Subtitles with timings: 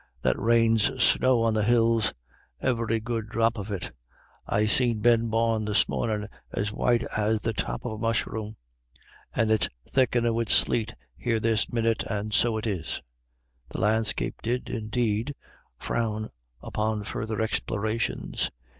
[0.23, 2.11] That rain's snow on the hills,
[2.59, 3.91] every could drop of it;
[4.47, 8.55] I seen Ben Bawn this mornin' as white as the top of a musharoon,
[9.35, 13.03] and it's thickenin' wid sleet here this minute, and so it is."
[13.69, 15.35] The landscape did, indeed,
[15.77, 16.31] frown
[16.63, 18.49] upon further explorations.